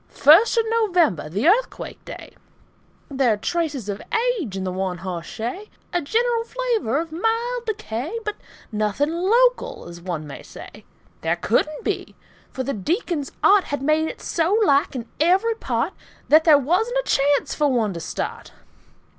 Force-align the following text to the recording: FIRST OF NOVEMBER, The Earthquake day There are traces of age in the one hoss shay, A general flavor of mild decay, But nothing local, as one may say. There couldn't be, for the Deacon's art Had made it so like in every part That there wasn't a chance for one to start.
FIRST 0.09 0.57
OF 0.57 0.65
NOVEMBER, 0.67 1.29
The 1.29 1.47
Earthquake 1.47 2.03
day 2.05 2.35
There 3.11 3.33
are 3.33 3.37
traces 3.37 3.87
of 3.87 4.01
age 4.41 4.57
in 4.57 4.63
the 4.63 4.71
one 4.71 4.97
hoss 4.97 5.27
shay, 5.27 5.69
A 5.93 6.01
general 6.01 6.43
flavor 6.43 6.97
of 6.99 7.11
mild 7.11 7.67
decay, 7.67 8.17
But 8.25 8.37
nothing 8.71 9.11
local, 9.11 9.87
as 9.87 10.01
one 10.01 10.25
may 10.25 10.41
say. 10.41 10.85
There 11.21 11.35
couldn't 11.35 11.83
be, 11.83 12.15
for 12.49 12.63
the 12.63 12.73
Deacon's 12.73 13.31
art 13.43 13.65
Had 13.65 13.83
made 13.83 14.07
it 14.09 14.21
so 14.21 14.57
like 14.65 14.95
in 14.95 15.07
every 15.19 15.53
part 15.53 15.93
That 16.29 16.45
there 16.45 16.57
wasn't 16.57 16.97
a 16.97 17.03
chance 17.07 17.53
for 17.53 17.71
one 17.71 17.93
to 17.93 17.99
start. 17.99 18.53